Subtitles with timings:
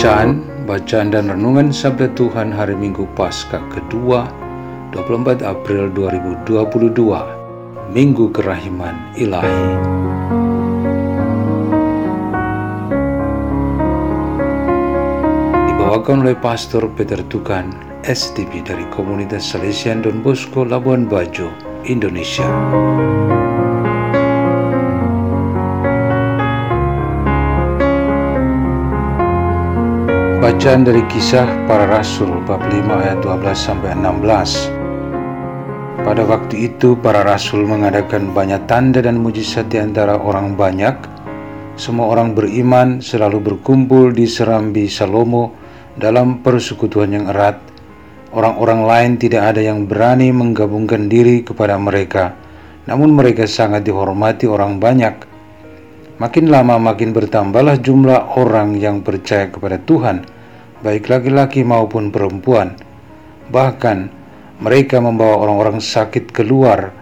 [0.00, 4.24] Bacaan Bacaan dan Renungan Sabda Tuhan Hari Minggu Paskah kedua
[4.96, 6.88] 24 April 2022
[7.92, 9.60] Minggu Kerahiman Ilahi
[15.68, 17.68] Dibawakan oleh Pastor Peter Tukan
[18.00, 21.52] STP dari Komunitas Salesian Don Bosco Labuan Bajo,
[21.84, 22.48] Indonesia.
[30.40, 34.72] Bacaan dari kisah para rasul bab 5 ayat 12 sampai 16.
[36.00, 40.96] Pada waktu itu para rasul mengadakan banyak tanda dan mujizat di antara orang banyak.
[41.76, 45.52] Semua orang beriman selalu berkumpul di serambi Salomo
[46.00, 47.60] dalam persekutuan yang erat.
[48.32, 52.32] Orang-orang lain tidak ada yang berani menggabungkan diri kepada mereka.
[52.88, 55.29] Namun mereka sangat dihormati orang banyak.
[56.20, 60.28] Makin lama makin bertambahlah jumlah orang yang percaya kepada Tuhan,
[60.84, 62.76] baik laki-laki maupun perempuan.
[63.48, 63.98] Bahkan
[64.60, 66.92] mereka membawa orang-orang sakit keluar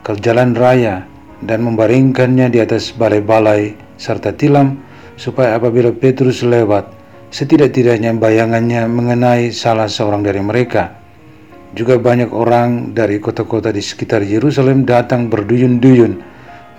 [0.00, 1.04] ke jalan raya
[1.44, 4.80] dan membaringkannya di atas balai-balai serta tilam
[5.20, 6.88] supaya apabila Petrus lewat,
[7.28, 10.96] setidak-tidaknya bayangannya mengenai salah seorang dari mereka.
[11.76, 16.31] Juga banyak orang dari kota-kota di sekitar Yerusalem datang berduyun-duyun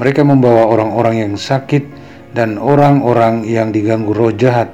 [0.04, 1.88] mereka membawa orang-orang yang sakit
[2.36, 4.68] dan orang-orang yang diganggu roh jahat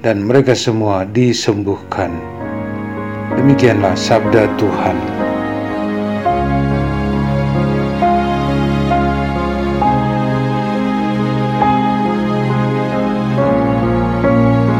[0.00, 2.08] dan mereka semua disembuhkan.
[3.36, 4.96] Demikianlah sabda Tuhan.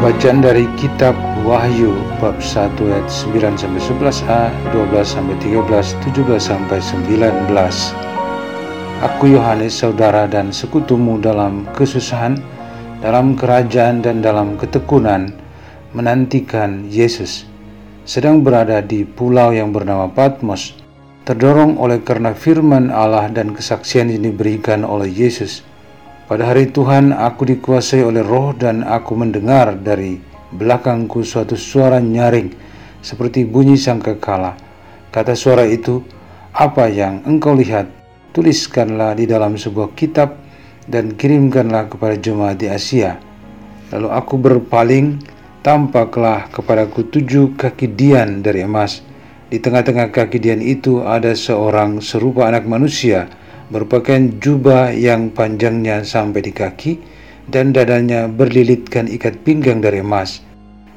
[0.01, 1.13] Bacaan dari kitab
[1.45, 8.10] Wahyu bab 1 ayat 9 sampai 11a, 12 sampai 13, 17 sampai 19.
[9.01, 12.37] Aku Yohanes, saudara dan sekutumu dalam kesusahan,
[13.01, 15.33] dalam kerajaan dan dalam ketekunan,
[15.97, 17.49] menantikan Yesus.
[18.05, 20.77] Sedang berada di pulau yang bernama Patmos,
[21.25, 25.65] terdorong oleh karena firman Allah dan kesaksian yang diberikan oleh Yesus.
[26.29, 30.21] Pada hari Tuhan aku dikuasai oleh roh dan aku mendengar dari
[30.53, 32.53] belakangku suatu suara nyaring
[33.01, 34.53] seperti bunyi sangkakala.
[35.09, 36.05] Kata suara itu,
[36.53, 38.00] apa yang engkau lihat
[38.31, 40.39] tuliskanlah di dalam sebuah kitab
[40.87, 43.19] dan kirimkanlah kepada jemaat di Asia.
[43.91, 45.19] Lalu aku berpaling,
[45.61, 49.03] tampaklah kepadaku tujuh kaki dian dari emas.
[49.51, 53.27] Di tengah-tengah kaki dian itu ada seorang serupa anak manusia,
[53.67, 56.91] berpakaian jubah yang panjangnya sampai di kaki,
[57.51, 60.39] dan dadanya berlilitkan ikat pinggang dari emas.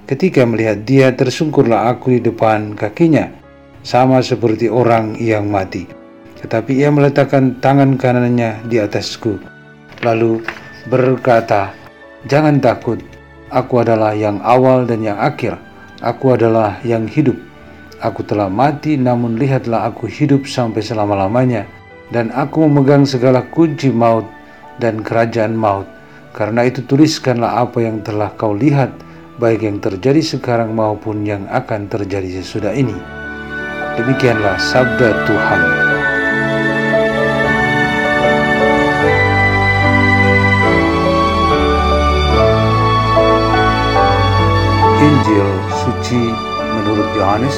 [0.06, 3.26] Ketika melihat dia, tersungkurlah aku di depan kakinya,
[3.82, 6.03] sama seperti orang yang mati
[6.44, 9.40] tetapi ia meletakkan tangan kanannya di atasku,
[10.04, 10.44] lalu
[10.92, 11.72] berkata,
[12.28, 13.00] "Jangan takut,
[13.48, 15.56] aku adalah yang awal dan yang akhir.
[16.04, 17.40] Aku adalah yang hidup.
[18.04, 21.64] Aku telah mati, namun lihatlah aku hidup sampai selama-lamanya,
[22.12, 24.28] dan aku memegang segala kunci maut
[24.76, 25.88] dan kerajaan maut.
[26.36, 28.92] Karena itu tuliskanlah apa yang telah kau lihat,
[29.40, 33.00] baik yang terjadi sekarang maupun yang akan terjadi sesudah ini."
[33.96, 35.83] Demikianlah sabda Tuhan.
[45.04, 45.48] Injil
[45.84, 46.32] suci
[46.72, 47.52] menurut Yohanes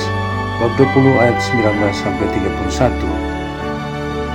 [0.58, 2.90] bab 20 ayat 19 sampai 31.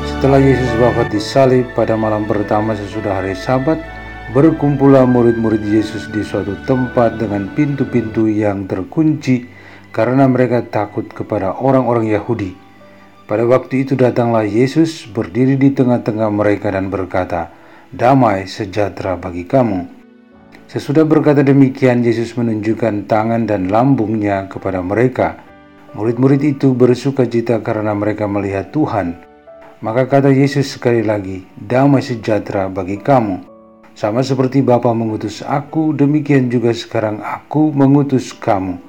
[0.08, 3.84] Setelah Yesus wafat disalib pada malam pertama sesudah hari Sabat,
[4.32, 9.44] berkumpullah murid-murid Yesus di suatu tempat dengan pintu-pintu yang terkunci
[9.92, 12.56] karena mereka takut kepada orang-orang Yahudi.
[13.28, 17.52] Pada waktu itu datanglah Yesus berdiri di tengah-tengah mereka dan berkata,
[17.92, 20.01] "Damai sejahtera bagi kamu."
[20.72, 25.36] Sesudah berkata demikian, Yesus menunjukkan tangan dan lambungnya kepada mereka.
[26.00, 29.20] Murid-murid itu bersuka cita karena mereka melihat Tuhan.
[29.84, 33.44] Maka kata Yesus sekali lagi, damai sejahtera bagi kamu.
[34.00, 38.80] Sama seperti Bapa mengutus aku, demikian juga sekarang aku mengutus kamu.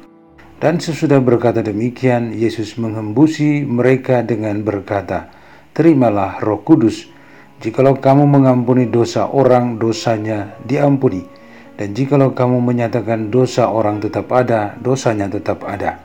[0.62, 5.34] Dan sesudah berkata demikian, Yesus menghembusi mereka dengan berkata,
[5.74, 7.10] terimalah roh kudus.
[7.58, 11.41] Jikalau kamu mengampuni dosa orang, dosanya diampuni.
[11.80, 15.98] Dan jikalau kamu menyatakan dosa orang tetap ada, dosanya tetap ada.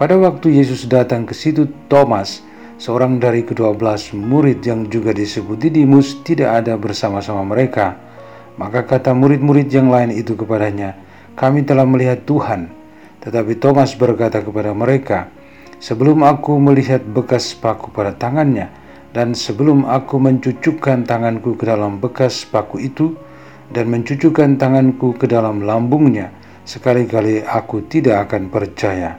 [0.00, 2.40] Pada waktu Yesus datang ke situ, Thomas,
[2.80, 8.00] seorang dari kedua belas murid yang juga disebut Didimus, tidak ada bersama-sama mereka.
[8.56, 10.96] Maka kata murid-murid yang lain itu kepadanya,
[11.36, 12.72] "Kami telah melihat Tuhan."
[13.20, 15.28] Tetapi Thomas berkata kepada mereka,
[15.76, 18.72] "Sebelum aku melihat bekas paku pada tangannya,
[19.12, 23.12] dan sebelum aku mencucukkan tanganku ke dalam bekas paku itu,
[23.70, 26.34] dan mencucukkan tanganku ke dalam lambungnya,
[26.66, 29.16] sekali-kali aku tidak akan percaya."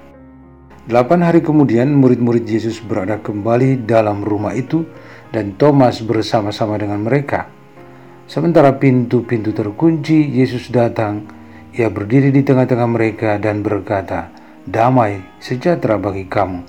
[0.81, 4.83] Delapan hari kemudian, murid-murid Yesus berada kembali dalam rumah itu,
[5.31, 7.47] dan Thomas bersama-sama dengan mereka.
[8.27, 11.27] Sementara pintu-pintu terkunci, Yesus datang
[11.71, 14.27] ia berdiri di tengah-tengah mereka dan berkata,
[14.67, 16.67] "Damai sejahtera bagi kamu."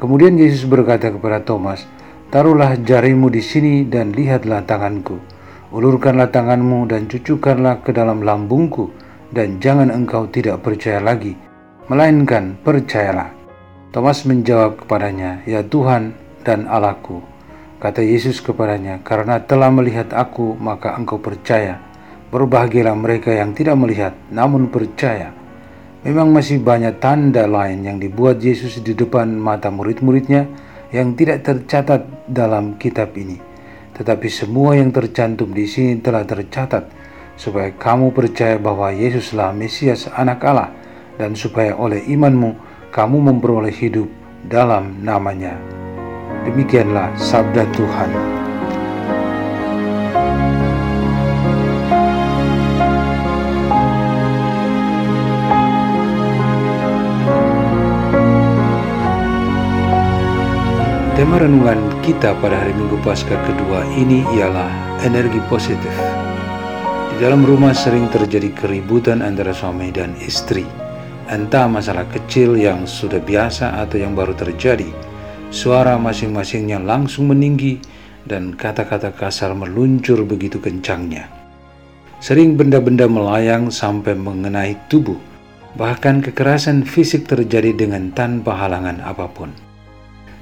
[0.00, 1.84] Kemudian Yesus berkata kepada Thomas,
[2.32, 5.20] "Taruhlah jarimu di sini dan lihatlah tanganku.
[5.72, 8.92] Ulurkanlah tanganmu dan cucukkanlah ke dalam lambungku,
[9.32, 11.32] dan jangan engkau tidak percaya lagi,
[11.88, 13.32] melainkan percayalah."
[13.88, 16.12] Thomas menjawab kepadanya, "Ya Tuhan
[16.44, 17.24] dan Allahku."
[17.80, 21.80] Kata Yesus kepadanya, "Karena telah melihat aku, maka engkau percaya."
[22.32, 25.32] Berbahagialah mereka yang tidak melihat namun percaya.
[26.00, 30.48] Memang masih banyak tanda lain yang dibuat Yesus di depan mata murid-muridnya
[30.92, 33.51] yang tidak tercatat dalam kitab ini.
[33.92, 36.88] Tetapi semua yang tercantum di sini telah tercatat
[37.36, 40.72] supaya kamu percaya bahwa Yesuslah Mesias anak Allah
[41.20, 42.56] dan supaya oleh imanmu
[42.92, 44.08] kamu memperoleh hidup
[44.48, 45.56] dalam namanya.
[46.44, 48.41] Demikianlah sabda Tuhan.
[61.22, 65.94] Tema renungan kita pada hari Minggu Paskah kedua ini ialah energi positif.
[67.14, 70.66] Di dalam rumah sering terjadi keributan antara suami dan istri.
[71.30, 74.90] Entah masalah kecil yang sudah biasa atau yang baru terjadi.
[75.54, 77.78] Suara masing-masingnya langsung meninggi
[78.26, 81.30] dan kata-kata kasar meluncur begitu kencangnya.
[82.18, 85.22] Sering benda-benda melayang sampai mengenai tubuh.
[85.78, 89.71] Bahkan kekerasan fisik terjadi dengan tanpa halangan apa pun.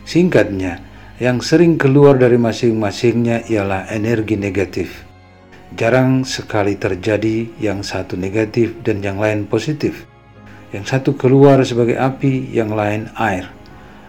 [0.04, 5.04] Singkatnya, yang sering keluar dari masing-masingnya ialah energi negatif.
[5.76, 10.08] Jarang sekali terjadi yang satu negatif dan yang lain positif.
[10.72, 13.52] Yang satu keluar sebagai api, yang lain air.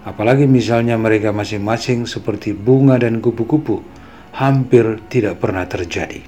[0.08, 3.84] Apalagi misalnya mereka masing-masing seperti bunga dan kupu-kupu,
[4.32, 6.24] hampir tidak pernah terjadi.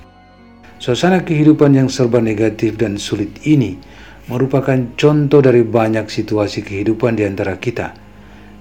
[0.84, 3.80] Suasana kehidupan yang serba negatif dan sulit ini
[4.28, 7.96] merupakan contoh dari banyak situasi kehidupan di antara kita–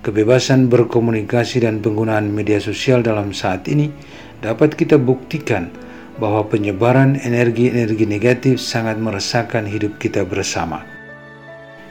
[0.03, 3.89] kebebasan berkomunikasi dan penggunaan media sosial dalam saat ini
[4.43, 5.71] dapat kita buktikan
[6.19, 10.83] bahwa penyebaran energi-energi negatif sangat meresahkan hidup kita bersama.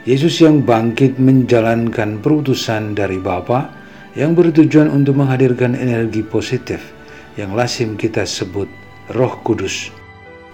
[0.04, 3.72] Yesus yang bangkit menjalankan perutusan dari Bapa
[4.12, 6.92] yang bertujuan untuk menghadirkan energi positif
[7.40, 8.68] yang lazim kita sebut
[9.16, 9.88] Roh Kudus.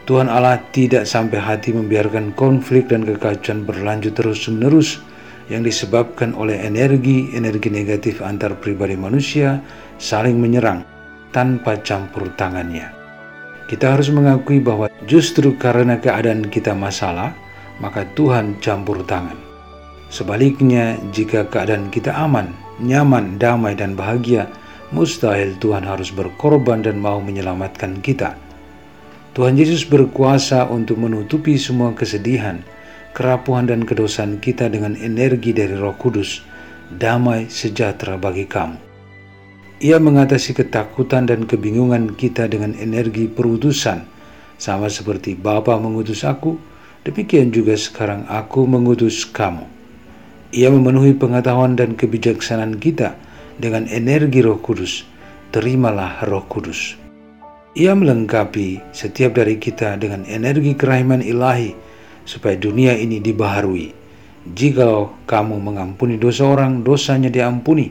[0.07, 5.05] Tuhan Allah tidak sampai hati membiarkan konflik dan kekacauan berlanjut terus-menerus
[5.49, 9.61] yang disebabkan oleh energi-energi negatif antar pribadi manusia
[9.97, 10.85] saling menyerang
[11.33, 12.93] tanpa campur tangannya.
[13.69, 17.37] Kita harus mengakui bahwa justru karena keadaan kita masalah,
[17.85, 19.37] maka Tuhan campur tangan.
[20.09, 22.49] Sebaliknya, jika keadaan kita aman,
[22.81, 24.49] nyaman, damai, dan bahagia,
[24.89, 28.41] mustahil Tuhan harus berkorban dan mau menyelamatkan kita.
[29.37, 32.65] Tuhan Yesus berkuasa untuk menutupi semua kesedihan,
[33.19, 36.39] kerapuhan dan kedosaan kita dengan energi dari Roh Kudus,
[36.95, 38.79] damai sejahtera bagi kamu.
[39.83, 44.07] Ia mengatasi ketakutan dan kebingungan kita dengan energi perutusan,
[44.55, 46.63] sama seperti Bapa mengutus aku,
[47.03, 49.67] demikian juga sekarang aku mengutus kamu.
[50.55, 53.19] Ia memenuhi pengetahuan dan kebijaksanaan kita
[53.59, 55.03] dengan energi Roh Kudus.
[55.51, 56.95] Terimalah Roh Kudus.
[57.75, 61.88] Ia melengkapi setiap dari kita dengan energi kerahiman ilahi
[62.29, 63.97] supaya dunia ini dibaharui.
[64.45, 67.89] Jikalau kamu mengampuni dosa orang, dosanya diampuni,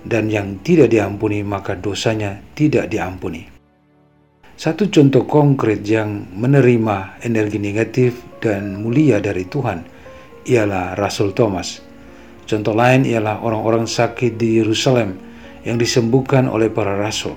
[0.00, 3.44] dan yang tidak diampuni, maka dosanya tidak diampuni.
[4.56, 9.84] Satu contoh konkret yang menerima energi negatif dan mulia dari Tuhan
[10.48, 11.84] ialah Rasul Thomas.
[12.48, 15.12] Contoh lain ialah orang-orang sakit di Yerusalem
[15.68, 17.36] yang disembuhkan oleh para rasul.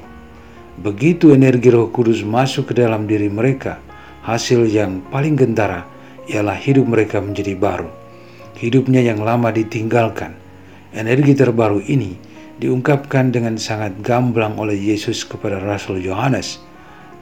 [0.80, 3.84] Begitu energi Roh Kudus masuk ke dalam diri mereka,
[4.24, 5.99] hasil yang paling gentara
[6.30, 7.90] ialah hidup mereka menjadi baru.
[8.56, 10.38] Hidupnya yang lama ditinggalkan.
[10.94, 12.14] Energi terbaru ini
[12.62, 16.62] diungkapkan dengan sangat gamblang oleh Yesus kepada Rasul Yohanes.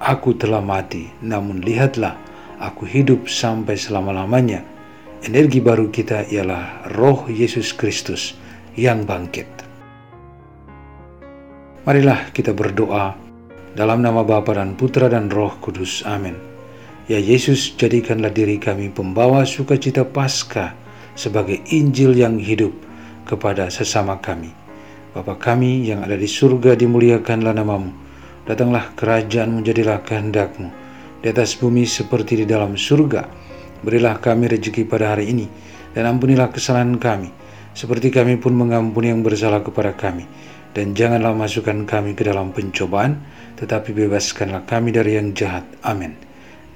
[0.04, 2.20] Aku telah mati, namun lihatlah,
[2.60, 4.62] aku hidup sampai selama-lamanya.
[5.26, 8.38] Energi baru kita ialah roh Yesus Kristus
[8.78, 9.50] yang bangkit.
[11.88, 13.16] Marilah kita berdoa
[13.74, 16.06] dalam nama Bapa dan Putra dan Roh Kudus.
[16.06, 16.57] Amin.
[17.08, 20.76] Ya Yesus, jadikanlah diri kami pembawa sukacita Paskah
[21.16, 22.76] sebagai Injil yang hidup
[23.24, 24.68] kepada sesama kami
[25.18, 27.90] Bapa kami yang ada di surga dimuliakanlah namamu.
[28.46, 30.70] Datanglah kerajaan menjadilah kehendakmu
[31.26, 33.26] di atas bumi seperti di dalam surga.
[33.82, 35.50] Berilah kami rezeki pada hari ini
[35.98, 37.34] dan ampunilah kesalahan kami
[37.74, 40.30] seperti kami pun mengampuni yang bersalah kepada kami.
[40.78, 43.18] Dan janganlah masukkan kami ke dalam pencobaan,
[43.58, 45.66] tetapi bebaskanlah kami dari yang jahat.
[45.82, 46.27] Amin.